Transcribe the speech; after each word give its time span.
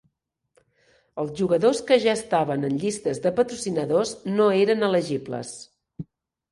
Els 1.23 1.33
jugadors 1.41 1.81
que 1.91 1.97
ja 2.07 2.15
estaven 2.21 2.71
en 2.71 2.81
llistes 2.85 3.23
de 3.27 3.35
patrocinadors 3.43 4.19
no 4.41 4.53
eren 4.67 4.89
elegibles. 4.93 5.55